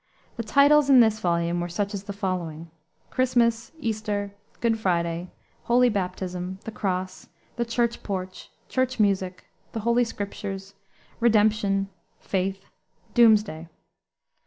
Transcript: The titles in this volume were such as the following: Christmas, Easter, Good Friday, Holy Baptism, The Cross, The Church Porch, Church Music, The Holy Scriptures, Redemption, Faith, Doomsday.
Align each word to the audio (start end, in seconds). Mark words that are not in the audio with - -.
The 0.35 0.41
titles 0.41 0.89
in 0.89 0.99
this 0.99 1.19
volume 1.19 1.59
were 1.61 1.69
such 1.69 1.93
as 1.93 2.05
the 2.05 2.11
following: 2.11 2.71
Christmas, 3.11 3.71
Easter, 3.79 4.33
Good 4.59 4.79
Friday, 4.79 5.29
Holy 5.65 5.89
Baptism, 5.89 6.57
The 6.63 6.71
Cross, 6.71 7.29
The 7.55 7.65
Church 7.65 8.01
Porch, 8.01 8.49
Church 8.67 8.99
Music, 8.99 9.45
The 9.73 9.81
Holy 9.81 10.03
Scriptures, 10.03 10.73
Redemption, 11.19 11.87
Faith, 12.19 12.65
Doomsday. 13.13 13.67